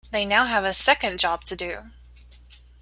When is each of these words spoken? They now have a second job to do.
They 0.09 0.25
now 0.25 0.45
have 0.45 0.65
a 0.65 0.73
second 0.73 1.19
job 1.19 1.43
to 1.43 1.55
do. 1.55 1.91